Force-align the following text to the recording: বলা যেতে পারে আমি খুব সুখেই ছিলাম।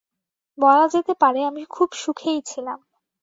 বলা 0.57 0.85
যেতে 0.87 1.13
পারে 1.21 1.39
আমি 1.43 1.63
খুব 1.71 1.89
সুখেই 1.93 2.39
ছিলাম। 2.45 2.79